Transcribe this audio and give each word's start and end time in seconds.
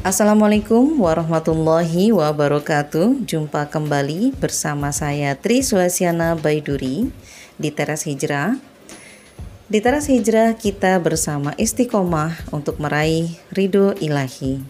Assalamualaikum 0.00 0.96
warahmatullahi 0.96 2.08
wabarakatuh. 2.08 3.20
Jumpa 3.28 3.68
kembali 3.68 4.32
bersama 4.32 4.96
saya 4.96 5.36
Tri 5.36 5.60
Sulasiana 5.60 6.40
Baiduri 6.40 7.12
di 7.60 7.68
Teras 7.68 8.08
Hijrah. 8.08 8.56
Di 9.68 9.78
Teras 9.84 10.08
Hijrah 10.08 10.56
kita 10.56 10.96
bersama 11.04 11.52
istiqomah 11.60 12.32
untuk 12.48 12.80
meraih 12.80 13.36
ridho 13.52 13.92
ilahi. 14.00 14.64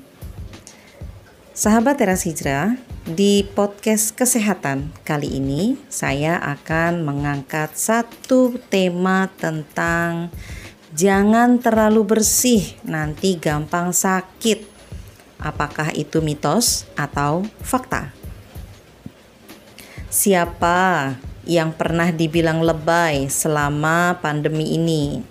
Sahabat 1.54 2.02
Teras 2.02 2.26
Hijrah, 2.26 2.74
di 3.06 3.46
podcast 3.54 4.18
kesehatan 4.18 4.90
kali 5.06 5.38
ini 5.38 5.78
saya 5.86 6.42
akan 6.42 7.06
mengangkat 7.06 7.78
satu 7.78 8.58
tema 8.66 9.30
tentang 9.38 10.34
jangan 10.90 11.62
terlalu 11.62 12.18
bersih, 12.18 12.74
nanti 12.82 13.38
gampang 13.38 13.94
sakit 13.94 14.69
apakah 15.40 15.90
itu 15.96 16.20
mitos 16.20 16.86
atau 16.94 17.42
fakta. 17.64 18.12
Siapa 20.10 21.16
yang 21.48 21.72
pernah 21.72 22.12
dibilang 22.12 22.60
lebay 22.60 23.26
selama 23.32 24.20
pandemi 24.20 24.76
ini? 24.76 25.24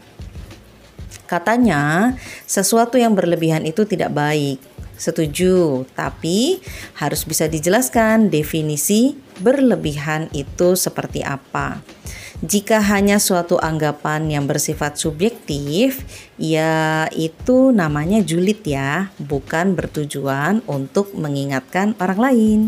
Katanya, 1.30 2.18
sesuatu 2.50 2.98
yang 2.98 3.14
berlebihan 3.14 3.62
itu 3.70 3.86
tidak 3.86 4.10
baik. 4.18 4.58
Setuju, 5.00 5.88
tapi 5.96 6.60
harus 7.00 7.24
bisa 7.24 7.48
dijelaskan 7.48 8.28
definisi 8.28 9.16
berlebihan 9.40 10.28
itu 10.36 10.76
seperti 10.76 11.24
apa. 11.24 11.80
Jika 12.40 12.80
hanya 12.80 13.20
suatu 13.20 13.60
anggapan 13.60 14.32
yang 14.32 14.48
bersifat 14.48 14.96
subjektif, 14.96 16.08
ya 16.40 17.04
itu 17.12 17.76
namanya 17.76 18.24
julid 18.24 18.64
ya, 18.64 19.12
bukan 19.20 19.76
bertujuan 19.76 20.64
untuk 20.64 21.12
mengingatkan 21.20 22.00
orang 22.00 22.20
lain. 22.32 22.60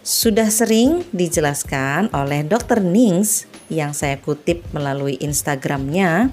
Sudah 0.00 0.48
sering 0.48 1.04
dijelaskan 1.12 2.08
oleh 2.16 2.48
Dr. 2.48 2.80
Nings 2.80 3.44
yang 3.68 3.92
saya 3.92 4.16
kutip 4.16 4.64
melalui 4.72 5.20
Instagramnya, 5.20 6.32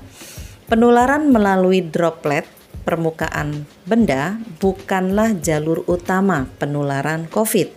penularan 0.72 1.36
melalui 1.36 1.84
droplet 1.84 2.47
permukaan 2.88 3.67
benda 3.84 4.40
bukanlah 4.64 5.36
jalur 5.44 5.84
utama 5.92 6.47
penularan 6.56 7.28
COVID 7.28 7.67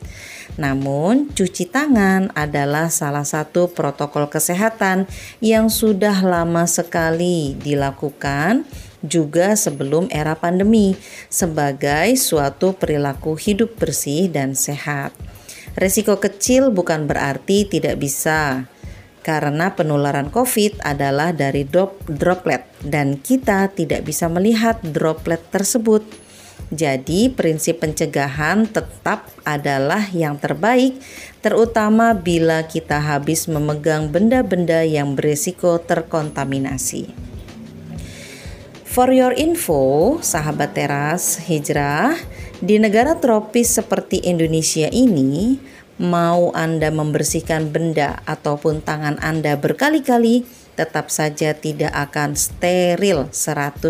namun, 0.59 1.31
cuci 1.31 1.71
tangan 1.71 2.35
adalah 2.35 2.91
salah 2.91 3.23
satu 3.23 3.71
protokol 3.71 4.27
kesehatan 4.27 5.07
yang 5.39 5.71
sudah 5.71 6.19
lama 6.27 6.67
sekali 6.67 7.55
dilakukan 7.55 8.67
juga 8.99 9.55
sebelum 9.55 10.11
era 10.11 10.35
pandemi 10.35 10.99
sebagai 11.31 12.11
suatu 12.19 12.75
perilaku 12.75 13.39
hidup 13.39 13.79
bersih 13.79 14.27
dan 14.27 14.59
sehat. 14.59 15.15
Resiko 15.79 16.19
kecil 16.19 16.75
bukan 16.75 17.07
berarti 17.07 17.63
tidak 17.63 18.03
bisa 18.03 18.67
karena 19.23 19.79
penularan 19.79 20.27
COVID 20.27 20.83
adalah 20.83 21.31
dari 21.31 21.63
drop, 21.63 22.03
droplet 22.11 22.67
dan 22.83 23.23
kita 23.23 23.71
tidak 23.71 24.03
bisa 24.03 24.27
melihat 24.27 24.83
droplet 24.83 25.39
tersebut. 25.55 26.03
Jadi, 26.69 27.33
prinsip 27.33 27.81
pencegahan 27.81 28.69
tetap 28.69 29.33
adalah 29.41 30.05
yang 30.13 30.37
terbaik, 30.37 31.01
terutama 31.41 32.13
bila 32.13 32.69
kita 32.69 33.01
habis 33.01 33.49
memegang 33.49 34.13
benda-benda 34.13 34.85
yang 34.85 35.17
berisiko 35.17 35.81
terkontaminasi. 35.81 37.29
For 38.85 39.09
your 39.17 39.33
info, 39.33 40.19
sahabat 40.21 40.77
teras 40.77 41.41
hijrah, 41.49 42.13
di 42.61 42.77
negara 42.77 43.17
tropis 43.17 43.73
seperti 43.79 44.27
Indonesia 44.29 44.93
ini, 44.93 45.57
mau 45.97 46.51
Anda 46.53 46.93
membersihkan 46.93 47.73
benda 47.73 48.21
ataupun 48.29 48.83
tangan 48.85 49.17
Anda 49.25 49.57
berkali-kali, 49.57 50.43
tetap 50.79 51.11
saja 51.11 51.59
tidak 51.59 51.91
akan 51.91 52.39
steril 52.39 53.27
100% 53.35 53.83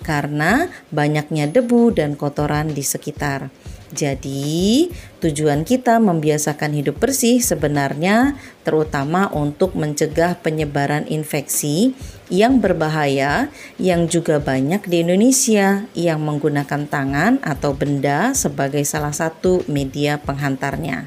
karena 0.00 0.72
banyaknya 0.88 1.52
debu 1.52 1.92
dan 1.92 2.16
kotoran 2.16 2.72
di 2.72 2.80
sekitar. 2.80 3.52
Jadi, 3.94 4.90
tujuan 5.22 5.62
kita 5.62 6.02
membiasakan 6.02 6.74
hidup 6.74 6.98
bersih 6.98 7.38
sebenarnya 7.38 8.34
terutama 8.66 9.30
untuk 9.30 9.78
mencegah 9.78 10.34
penyebaran 10.42 11.06
infeksi 11.06 11.94
yang 12.26 12.58
berbahaya 12.58 13.46
yang 13.78 14.10
juga 14.10 14.42
banyak 14.42 14.82
di 14.90 15.06
Indonesia 15.06 15.86
yang 15.94 16.18
menggunakan 16.18 16.90
tangan 16.90 17.38
atau 17.46 17.78
benda 17.78 18.34
sebagai 18.34 18.82
salah 18.82 19.14
satu 19.14 19.62
media 19.70 20.18
penghantarnya. 20.18 21.06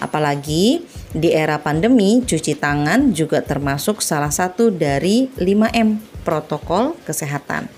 Apalagi 0.00 0.82
di 1.12 1.28
era 1.30 1.60
pandemi, 1.60 2.24
cuci 2.24 2.56
tangan 2.56 3.12
juga 3.12 3.44
termasuk 3.44 4.00
salah 4.00 4.32
satu 4.32 4.72
dari 4.72 5.28
5M 5.36 6.00
protokol 6.24 6.96
kesehatan 7.04 7.68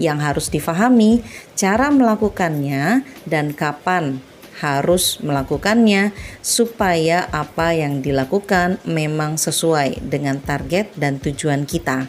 yang 0.00 0.20
harus 0.20 0.48
difahami 0.48 1.20
cara 1.56 1.92
melakukannya 1.92 3.04
dan 3.28 3.52
kapan 3.52 4.20
harus 4.60 5.20
melakukannya 5.24 6.12
supaya 6.44 7.24
apa 7.32 7.72
yang 7.72 8.04
dilakukan 8.04 8.76
memang 8.84 9.40
sesuai 9.40 10.04
dengan 10.04 10.36
target 10.40 10.92
dan 11.00 11.16
tujuan 11.16 11.64
kita 11.64 12.08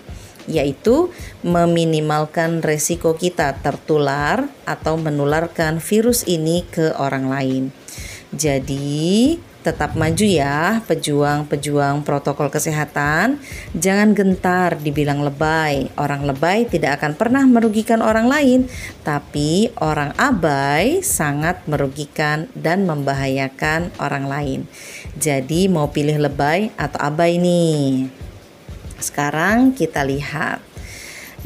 yaitu 0.49 1.13
meminimalkan 1.45 2.65
resiko 2.65 3.13
kita 3.15 3.55
tertular 3.61 4.49
atau 4.65 4.97
menularkan 4.97 5.77
virus 5.77 6.25
ini 6.25 6.65
ke 6.65 6.97
orang 6.97 7.29
lain. 7.29 7.63
Jadi, 8.33 9.37
Tetap 9.61 9.93
maju 9.93 10.25
ya 10.25 10.81
pejuang-pejuang 10.89 12.01
protokol 12.01 12.49
kesehatan. 12.49 13.37
Jangan 13.77 14.17
gentar 14.17 14.81
dibilang 14.81 15.21
lebay. 15.21 15.93
Orang 16.01 16.25
lebay 16.25 16.65
tidak 16.65 16.97
akan 16.97 17.13
pernah 17.13 17.45
merugikan 17.45 18.01
orang 18.01 18.25
lain, 18.25 18.65
tapi 19.05 19.69
orang 19.77 20.17
abai 20.17 21.05
sangat 21.05 21.61
merugikan 21.69 22.49
dan 22.57 22.89
membahayakan 22.89 23.93
orang 24.01 24.25
lain. 24.25 24.59
Jadi 25.21 25.69
mau 25.69 25.93
pilih 25.93 26.17
lebay 26.17 26.73
atau 26.73 26.97
abai 26.97 27.37
nih? 27.37 28.09
Sekarang 28.97 29.77
kita 29.77 30.01
lihat. 30.01 30.57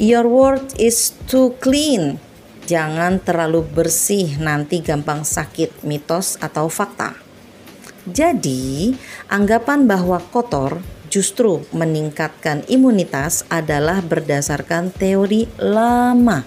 Your 0.00 0.24
word 0.24 0.72
is 0.80 1.12
too 1.28 1.52
clean. 1.60 2.16
Jangan 2.64 3.20
terlalu 3.20 3.60
bersih, 3.60 4.40
nanti 4.40 4.80
gampang 4.80 5.20
sakit, 5.20 5.84
mitos 5.84 6.40
atau 6.40 6.72
fakta. 6.72 7.25
Jadi, 8.06 8.94
anggapan 9.26 9.90
bahwa 9.90 10.22
kotor 10.30 10.78
justru 11.10 11.66
meningkatkan 11.74 12.62
imunitas 12.70 13.42
adalah 13.50 13.98
berdasarkan 13.98 14.94
teori 14.94 15.50
lama. 15.58 16.46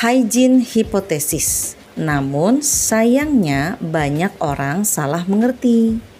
Hygiene 0.00 0.64
hipotesis. 0.64 1.76
Namun, 1.94 2.64
sayangnya 2.64 3.76
banyak 3.78 4.32
orang 4.40 4.88
salah 4.88 5.22
mengerti. 5.28 6.13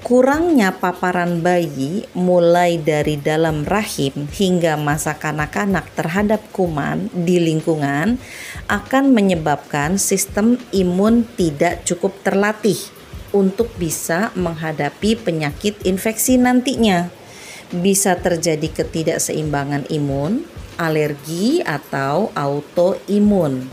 Kurangnya 0.00 0.80
paparan 0.80 1.44
bayi 1.44 2.08
mulai 2.16 2.80
dari 2.80 3.20
dalam 3.20 3.68
rahim 3.68 4.26
hingga 4.32 4.80
masa 4.80 5.20
kanak-kanak 5.20 5.92
terhadap 5.92 6.40
kuman 6.56 7.12
di 7.12 7.36
lingkungan 7.36 8.16
akan 8.64 9.04
menyebabkan 9.12 10.00
sistem 10.00 10.56
imun 10.72 11.28
tidak 11.36 11.84
cukup 11.84 12.16
terlatih 12.24 12.80
untuk 13.36 13.70
bisa 13.76 14.32
menghadapi 14.34 15.20
penyakit 15.20 15.76
infeksi 15.84 16.40
nantinya. 16.40 17.12
Bisa 17.70 18.18
terjadi 18.18 18.82
ketidakseimbangan 18.82 19.86
imun, 19.92 20.42
alergi 20.80 21.62
atau 21.62 22.34
autoimun. 22.34 23.68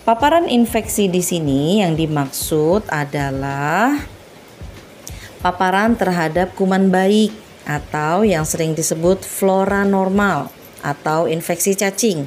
Paparan 0.00 0.48
infeksi 0.48 1.12
di 1.12 1.20
sini 1.20 1.84
yang 1.84 1.92
dimaksud 1.92 2.88
adalah 2.88 4.00
paparan 5.44 5.92
terhadap 5.92 6.56
kuman 6.56 6.88
baik 6.88 7.36
atau 7.68 8.24
yang 8.24 8.48
sering 8.48 8.72
disebut 8.72 9.20
flora 9.20 9.84
normal 9.84 10.48
atau 10.80 11.28
infeksi 11.28 11.76
cacing 11.76 12.24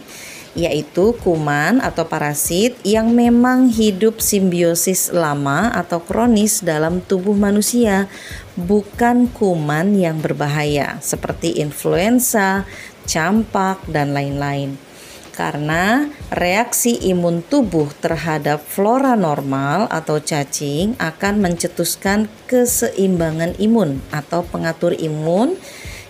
yaitu 0.54 1.18
kuman 1.26 1.82
atau 1.82 2.06
parasit 2.06 2.78
yang 2.86 3.10
memang 3.10 3.74
hidup 3.74 4.22
simbiosis 4.22 5.10
lama 5.10 5.74
atau 5.74 5.98
kronis 5.98 6.62
dalam 6.62 7.02
tubuh 7.02 7.34
manusia, 7.34 8.06
bukan 8.54 9.26
kuman 9.34 9.98
yang 9.98 10.22
berbahaya 10.22 11.02
seperti 11.02 11.58
influenza, 11.58 12.70
campak, 13.10 13.82
dan 13.90 14.14
lain-lain 14.14 14.93
karena 15.34 16.14
reaksi 16.30 16.96
imun 17.10 17.42
tubuh 17.42 17.90
terhadap 18.00 18.62
flora 18.62 19.18
normal 19.18 19.90
atau 19.90 20.22
cacing 20.22 20.94
akan 21.02 21.42
mencetuskan 21.42 22.30
keseimbangan 22.46 23.58
imun 23.58 24.00
atau 24.14 24.46
pengatur 24.46 24.94
imun 24.94 25.58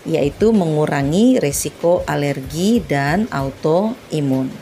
yaitu 0.04 0.52
mengurangi 0.52 1.40
risiko 1.40 2.04
alergi 2.04 2.84
dan 2.84 3.24
autoimun. 3.32 4.52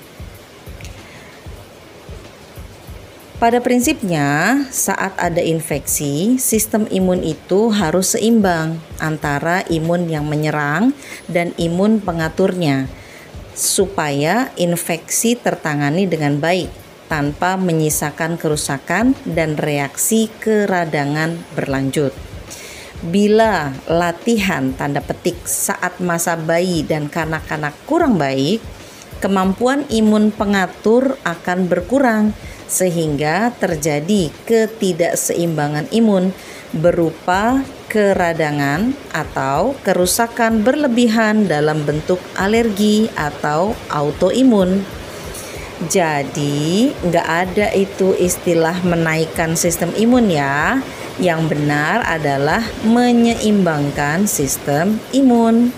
Pada 3.43 3.59
prinsipnya, 3.59 4.63
saat 4.71 5.19
ada 5.19 5.43
infeksi, 5.43 6.39
sistem 6.39 6.87
imun 6.87 7.27
itu 7.27 7.75
harus 7.75 8.15
seimbang 8.15 8.79
antara 9.03 9.67
imun 9.67 10.07
yang 10.07 10.31
menyerang 10.31 10.95
dan 11.27 11.51
imun 11.59 11.99
pengaturnya, 11.99 12.87
supaya 13.53 14.51
infeksi 14.57 15.37
tertangani 15.37 16.09
dengan 16.09 16.41
baik 16.41 16.73
tanpa 17.13 17.61
menyisakan 17.61 18.41
kerusakan 18.41 19.13
dan 19.29 19.61
reaksi 19.61 20.33
keradangan 20.41 21.37
berlanjut. 21.53 22.17
Bila 23.03 23.75
latihan 23.91 24.73
tanda 24.73 25.03
petik 25.03 25.37
saat 25.45 25.99
masa 25.99 26.39
bayi 26.39 26.87
dan 26.87 27.11
kanak-kanak 27.11 27.75
kurang 27.85 28.17
baik, 28.17 28.63
kemampuan 29.23 29.87
imun 29.87 30.35
pengatur 30.35 31.15
akan 31.23 31.71
berkurang 31.71 32.35
sehingga 32.67 33.55
terjadi 33.55 34.35
ketidakseimbangan 34.45 35.87
imun 35.95 36.35
berupa 36.75 37.63
keradangan 37.87 38.97
atau 39.13 39.77
kerusakan 39.85 40.65
berlebihan 40.65 41.45
dalam 41.47 41.85
bentuk 41.87 42.19
alergi 42.35 43.13
atau 43.15 43.77
autoimun. 43.93 44.83
Jadi, 45.93 46.95
nggak 47.05 47.29
ada 47.29 47.67
itu 47.75 48.17
istilah 48.17 48.81
menaikkan 48.87 49.59
sistem 49.59 49.91
imun 49.99 50.31
ya 50.31 50.79
yang 51.21 51.51
benar 51.51 52.07
adalah 52.07 52.65
menyeimbangkan 52.87 54.25
sistem 54.25 55.03
imun. 55.13 55.75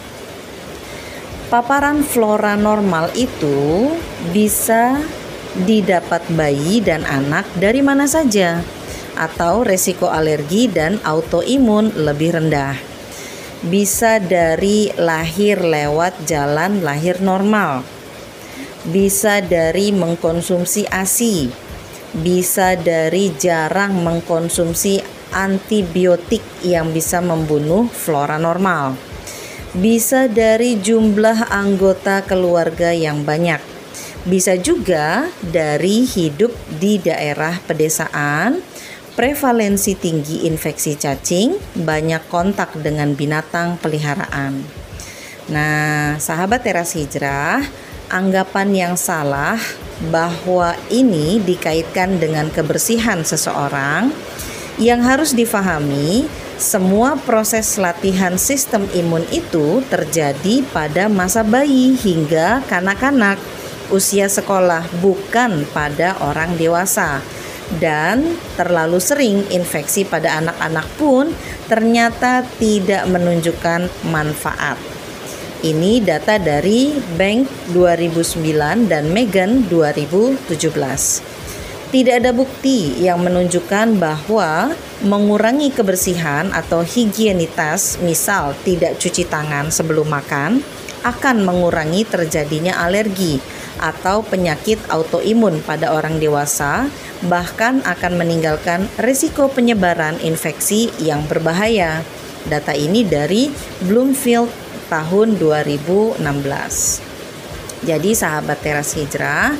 Paparan 1.54 2.02
flora 2.02 2.58
normal 2.58 3.14
itu 3.14 3.86
bisa 4.34 4.98
didapat 5.62 6.26
bayi 6.34 6.82
dan 6.82 7.06
anak 7.06 7.46
dari 7.54 7.78
mana 7.78 8.10
saja, 8.10 8.58
atau 9.14 9.62
resiko 9.62 10.10
alergi 10.10 10.66
dan 10.66 10.98
autoimun 11.06 11.94
lebih 11.94 12.34
rendah. 12.34 12.74
Bisa 13.70 14.18
dari 14.18 14.90
lahir 14.98 15.62
lewat 15.62 16.26
jalan 16.26 16.82
lahir 16.82 17.22
normal, 17.22 17.86
bisa 18.90 19.38
dari 19.38 19.94
mengkonsumsi 19.94 20.90
ASI, 20.90 21.54
bisa 22.18 22.74
dari 22.74 23.30
jarang 23.30 24.02
mengkonsumsi 24.02 24.98
antibiotik 25.30 26.42
yang 26.66 26.90
bisa 26.90 27.22
membunuh 27.22 27.86
flora 27.86 28.42
normal. 28.42 29.13
Bisa 29.74 30.30
dari 30.30 30.78
jumlah 30.78 31.50
anggota 31.50 32.22
keluarga 32.22 32.94
yang 32.94 33.26
banyak. 33.26 33.58
Bisa 34.22 34.54
juga 34.54 35.26
dari 35.42 36.06
hidup 36.06 36.54
di 36.78 37.02
daerah 37.02 37.58
pedesaan, 37.58 38.62
prevalensi 39.18 39.98
tinggi 39.98 40.46
infeksi 40.46 40.94
cacing, 40.94 41.58
banyak 41.74 42.22
kontak 42.30 42.70
dengan 42.78 43.18
binatang 43.18 43.74
peliharaan. 43.82 44.62
Nah, 45.50 46.22
sahabat 46.22 46.62
teras 46.62 46.94
hijrah, 46.94 47.58
anggapan 48.14 48.70
yang 48.70 48.94
salah 48.94 49.58
bahwa 50.14 50.78
ini 50.86 51.42
dikaitkan 51.42 52.22
dengan 52.22 52.46
kebersihan 52.46 53.26
seseorang 53.26 54.14
yang 54.78 55.02
harus 55.02 55.34
difahami, 55.34 56.30
semua 56.54 57.18
proses 57.18 57.74
latihan 57.82 58.38
sistem 58.38 58.86
imun 58.94 59.26
itu 59.34 59.82
terjadi 59.90 60.62
pada 60.70 61.10
masa 61.10 61.42
bayi 61.42 61.98
hingga 61.98 62.62
kanak-kanak 62.70 63.42
usia 63.90 64.30
sekolah, 64.30 64.86
bukan 65.02 65.66
pada 65.74 66.14
orang 66.22 66.54
dewasa. 66.54 67.20
Dan 67.80 68.36
terlalu 68.54 69.00
sering 69.00 69.42
infeksi 69.50 70.04
pada 70.04 70.38
anak-anak 70.38 70.86
pun 71.00 71.32
ternyata 71.66 72.44
tidak 72.60 73.08
menunjukkan 73.08 73.88
manfaat. 74.12 74.76
Ini 75.64 76.04
data 76.04 76.36
dari 76.36 76.92
Bank 77.16 77.72
2009 77.72 78.84
dan 78.84 79.08
Megan 79.10 79.64
2017 79.72 81.33
tidak 81.94 82.26
ada 82.26 82.34
bukti 82.34 82.90
yang 82.98 83.22
menunjukkan 83.22 84.02
bahwa 84.02 84.74
mengurangi 85.06 85.70
kebersihan 85.70 86.50
atau 86.50 86.82
higienitas, 86.82 88.02
misal 88.02 88.50
tidak 88.66 88.98
cuci 88.98 89.22
tangan 89.30 89.70
sebelum 89.70 90.10
makan, 90.10 90.58
akan 91.06 91.46
mengurangi 91.46 92.02
terjadinya 92.02 92.82
alergi 92.82 93.38
atau 93.78 94.26
penyakit 94.26 94.82
autoimun 94.90 95.62
pada 95.62 95.94
orang 95.94 96.18
dewasa, 96.18 96.90
bahkan 97.30 97.78
akan 97.86 98.18
meninggalkan 98.18 98.90
risiko 98.98 99.46
penyebaran 99.46 100.18
infeksi 100.18 100.90
yang 100.98 101.22
berbahaya. 101.30 102.02
Data 102.50 102.74
ini 102.74 103.06
dari 103.06 103.54
Bloomfield 103.86 104.50
tahun 104.90 105.38
2016. 105.38 106.18
Jadi 107.86 108.10
sahabat 108.16 108.58
teras 108.64 108.96
hijrah, 108.98 109.54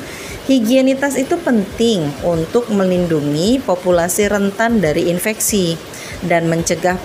Higienitas 0.45 1.17
itu 1.17 1.41
penting 1.41 2.05
untuk 2.21 2.69
melindungi 2.69 3.57
populasi 3.65 4.29
rentan 4.29 4.77
dari 4.77 5.09
infeksi 5.09 5.73
dan 6.21 6.45
mencegah 6.45 7.01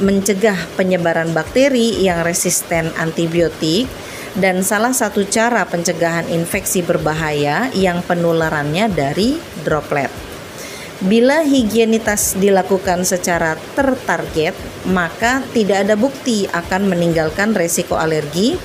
mencegah 0.00 0.58
penyebaran 0.72 1.36
bakteri 1.36 1.92
yang 2.00 2.24
resisten 2.24 2.88
antibiotik 2.96 3.84
dan 4.40 4.64
salah 4.64 4.96
satu 4.96 5.28
cara 5.28 5.68
pencegahan 5.68 6.24
infeksi 6.32 6.80
berbahaya 6.80 7.68
yang 7.76 8.00
penularannya 8.00 8.88
dari 8.88 9.36
droplet. 9.60 10.08
Bila 11.04 11.44
higienitas 11.44 12.32
dilakukan 12.40 13.04
secara 13.04 13.60
tertarget, 13.76 14.56
maka 14.88 15.44
tidak 15.52 15.84
ada 15.84 16.00
bukti 16.00 16.48
akan 16.48 16.88
meninggalkan 16.88 17.52
resiko 17.52 18.00
alergi 18.00 18.56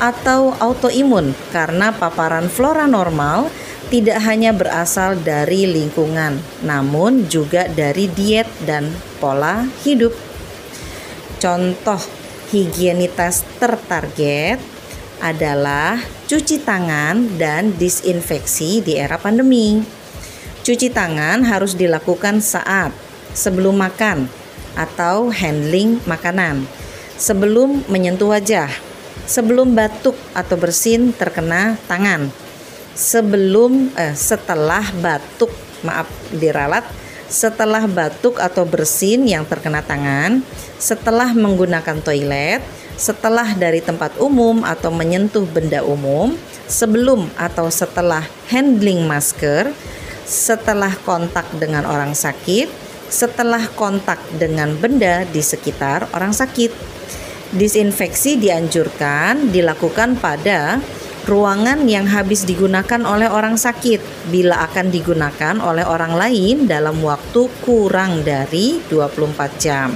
atau 0.00 0.54
autoimun 0.58 1.32
karena 1.54 1.94
paparan 1.94 2.50
flora 2.50 2.84
normal 2.84 3.50
tidak 3.92 4.18
hanya 4.26 4.50
berasal 4.50 5.14
dari 5.20 5.68
lingkungan, 5.68 6.40
namun 6.64 7.28
juga 7.28 7.68
dari 7.70 8.08
diet 8.10 8.48
dan 8.64 8.90
pola 9.20 9.68
hidup. 9.84 10.10
Contoh 11.38 12.00
higienitas 12.50 13.44
tertarget 13.60 14.58
adalah 15.20 16.00
cuci 16.26 16.64
tangan 16.64 17.38
dan 17.38 17.76
disinfeksi 17.76 18.80
di 18.82 18.98
era 18.98 19.20
pandemi. 19.20 19.84
Cuci 20.64 20.88
tangan 20.88 21.44
harus 21.44 21.76
dilakukan 21.76 22.40
saat 22.40 22.90
sebelum 23.36 23.76
makan 23.76 24.26
atau 24.74 25.28
handling 25.28 26.00
makanan, 26.08 26.64
sebelum 27.20 27.84
menyentuh 27.86 28.32
wajah, 28.32 28.72
sebelum 29.24 29.72
batuk 29.72 30.16
atau 30.32 30.56
bersin 30.56 31.12
terkena 31.16 31.76
tangan. 31.88 32.28
Sebelum 32.94 33.90
eh, 33.98 34.14
setelah 34.14 34.86
batuk, 35.02 35.50
maaf 35.82 36.06
diralat, 36.30 36.86
setelah 37.26 37.88
batuk 37.90 38.38
atau 38.38 38.62
bersin 38.62 39.26
yang 39.26 39.42
terkena 39.42 39.82
tangan, 39.82 40.44
setelah 40.78 41.34
menggunakan 41.34 41.98
toilet, 41.98 42.62
setelah 42.94 43.50
dari 43.58 43.82
tempat 43.82 44.14
umum 44.22 44.62
atau 44.62 44.94
menyentuh 44.94 45.42
benda 45.42 45.82
umum, 45.82 46.38
sebelum 46.70 47.26
atau 47.34 47.66
setelah 47.66 48.22
handling 48.46 49.02
masker, 49.02 49.74
setelah 50.22 50.94
kontak 51.02 51.44
dengan 51.58 51.82
orang 51.84 52.14
sakit, 52.14 52.70
setelah 53.10 53.66
kontak 53.74 54.18
dengan 54.38 54.72
benda 54.78 55.26
di 55.28 55.42
sekitar 55.42 56.06
orang 56.14 56.30
sakit. 56.30 56.70
Disinfeksi 57.52 58.40
dianjurkan 58.40 59.52
dilakukan 59.52 60.16
pada 60.16 60.80
ruangan 61.24 61.88
yang 61.88 62.04
habis 62.08 62.44
digunakan 62.44 63.00
oleh 63.04 63.28
orang 63.28 63.56
sakit 63.56 64.28
bila 64.28 64.64
akan 64.68 64.92
digunakan 64.92 65.56
oleh 65.60 65.84
orang 65.84 66.16
lain 66.16 66.64
dalam 66.68 67.00
waktu 67.00 67.48
kurang 67.64 68.24
dari 68.24 68.80
24 68.88 69.60
jam. 69.60 69.92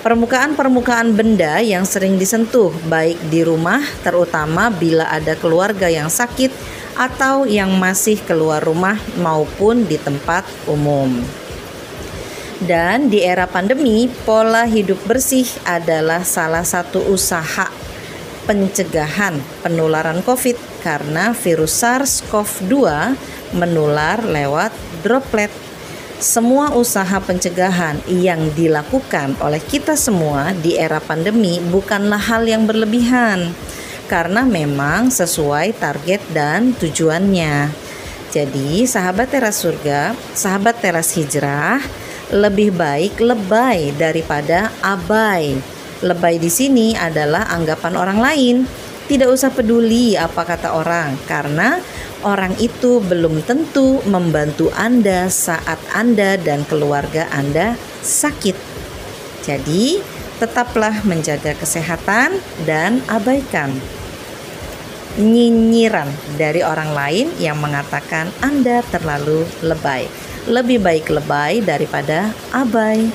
Permukaan-permukaan 0.00 1.12
benda 1.12 1.60
yang 1.60 1.84
sering 1.84 2.16
disentuh 2.16 2.72
baik 2.88 3.20
di 3.28 3.44
rumah 3.44 3.84
terutama 4.00 4.72
bila 4.72 5.04
ada 5.12 5.36
keluarga 5.36 5.92
yang 5.92 6.08
sakit 6.08 6.48
atau 6.96 7.44
yang 7.44 7.76
masih 7.76 8.16
keluar 8.24 8.64
rumah 8.64 8.96
maupun 9.20 9.84
di 9.84 10.00
tempat 10.00 10.48
umum. 10.64 11.20
Dan 12.60 13.08
di 13.08 13.24
era 13.24 13.48
pandemi, 13.48 14.04
pola 14.28 14.68
hidup 14.68 15.00
bersih 15.08 15.48
adalah 15.64 16.20
salah 16.20 16.60
satu 16.60 17.00
usaha 17.08 17.72
pencegahan 18.44 19.40
penularan 19.64 20.20
COVID 20.20 20.84
karena 20.84 21.32
virus 21.32 21.80
SARS-CoV-2 21.80 22.76
menular 23.56 24.20
lewat 24.20 24.72
droplet. 25.00 25.52
semua 26.20 26.76
usaha 26.76 27.16
pencegahan 27.16 27.96
yang 28.04 28.52
dilakukan 28.52 29.40
oleh 29.40 29.56
kita 29.56 29.96
semua 29.96 30.52
di 30.52 30.76
era 30.76 31.00
pandemi 31.00 31.56
bukanlah 31.64 32.20
hal 32.20 32.44
yang 32.44 32.68
berlebihan 32.68 33.56
karena 34.04 34.44
memang 34.44 35.08
sesuai 35.08 35.80
target 35.80 36.20
dan 36.36 36.76
tujuannya. 36.76 37.72
Jadi, 38.36 38.84
sahabat 38.84 39.32
teras 39.32 39.64
surga, 39.64 40.12
sahabat 40.36 40.84
teras 40.84 41.16
hijrah, 41.16 41.80
lebih 42.30 42.74
baik 42.74 43.18
lebay 43.18 43.94
daripada 43.98 44.70
abai. 44.80 45.58
Lebay 46.00 46.40
di 46.40 46.48
sini 46.48 46.94
adalah 46.96 47.50
anggapan 47.50 47.94
orang 47.98 48.18
lain. 48.18 48.56
Tidak 49.10 49.26
usah 49.26 49.50
peduli 49.50 50.14
apa 50.14 50.46
kata 50.46 50.70
orang, 50.70 51.18
karena 51.26 51.82
orang 52.22 52.54
itu 52.62 53.02
belum 53.02 53.42
tentu 53.42 53.98
membantu 54.06 54.70
Anda 54.78 55.26
saat 55.26 55.82
Anda 55.90 56.38
dan 56.38 56.62
keluarga 56.62 57.26
Anda 57.34 57.74
sakit. 58.06 58.54
Jadi, 59.42 59.98
tetaplah 60.38 61.02
menjaga 61.02 61.58
kesehatan 61.58 62.38
dan 62.62 63.02
abaikan 63.10 63.74
nyinyiran 65.18 66.06
dari 66.38 66.62
orang 66.62 66.94
lain 66.94 67.26
yang 67.42 67.58
mengatakan 67.58 68.30
Anda 68.38 68.86
terlalu 68.94 69.42
lebay. 69.66 70.29
Lebih 70.48 70.80
baik 70.80 71.12
lebay 71.12 71.60
daripada 71.60 72.32
abai. 72.48 73.12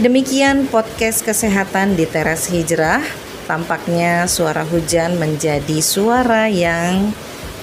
Demikian 0.00 0.64
podcast 0.64 1.20
kesehatan 1.20 1.92
di 1.92 2.08
teras 2.08 2.48
hijrah. 2.48 3.04
Tampaknya 3.44 4.24
suara 4.24 4.64
hujan 4.64 5.20
menjadi 5.20 5.76
suara 5.84 6.48
yang 6.48 7.12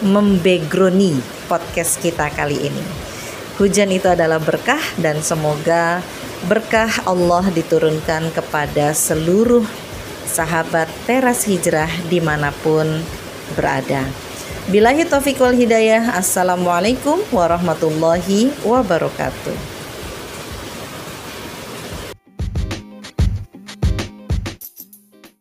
membegroni 0.05 1.17
podcast 1.49 1.97
kita 1.97 2.29
kali 2.29 2.69
ini. 2.69 2.85
Hujan 3.57 3.89
itu 3.89 4.05
adalah 4.05 4.37
berkah 4.37 4.81
dan 5.01 5.25
semoga 5.25 6.05
berkah 6.45 6.93
Allah 7.09 7.49
diturunkan 7.49 8.33
kepada 8.37 8.93
seluruh 8.93 9.65
sahabat 10.29 10.89
teras 11.09 11.49
hijrah 11.49 11.89
di 12.05 12.21
mana 12.21 12.53
pun 12.61 12.85
berada. 13.57 14.32
Bilahi 14.71 15.03
taufiq 15.03 15.43
wal 15.43 15.51
hidayah. 15.59 16.15
Assalamualaikum 16.15 17.19
warahmatullahi 17.35 18.47
wabarakatuh. 18.63 19.72